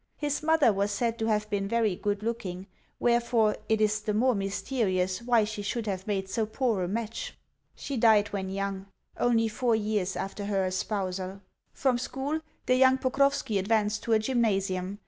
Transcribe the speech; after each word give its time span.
His 0.17 0.41
mother 0.41 0.73
was 0.73 0.89
said 0.91 1.19
to 1.19 1.27
have 1.27 1.47
been 1.51 1.67
very 1.67 1.95
good 1.95 2.23
looking; 2.23 2.65
wherefore, 2.99 3.57
it 3.69 3.79
is 3.79 4.01
the 4.01 4.15
more 4.15 4.33
mysterious 4.33 5.21
why 5.21 5.43
she 5.43 5.61
should 5.61 5.85
have 5.85 6.07
made 6.07 6.27
so 6.27 6.47
poor 6.47 6.81
a 6.81 6.87
match. 6.87 7.37
She 7.75 7.97
died 7.97 8.29
when 8.29 8.49
young 8.49 8.87
only 9.19 9.47
four 9.47 9.75
years 9.75 10.15
after 10.15 10.45
her 10.45 10.65
espousal. 10.65 11.41
From 11.71 11.99
school 11.99 12.39
the 12.65 12.77
young 12.77 12.97
Pokrovski 12.97 13.59
advanced 13.59 14.01
to 14.01 14.13
a 14.13 14.17
gymnasium, 14.17 14.63
[Secondary 14.63 14.95
school. 14.95 14.99